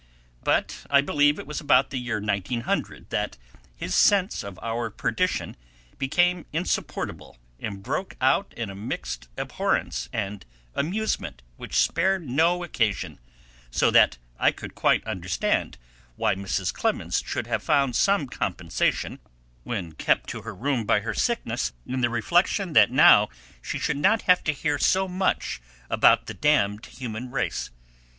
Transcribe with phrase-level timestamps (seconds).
[0.43, 3.37] But I believe it was about the year 1900 that
[3.75, 5.55] his sense of our perdition
[5.99, 10.43] became insupportable and broke out in a mixed abhorrence and
[10.73, 13.19] amusement which spared no occasion,
[13.69, 15.77] so that I could quite understand
[16.15, 16.73] why Mrs.
[16.73, 19.19] Clemens should have found some compensation,
[19.63, 23.29] when kept to her room by sickness, in the reflection that now
[23.61, 25.61] she should not hear so much
[25.91, 27.69] about "the damned human race."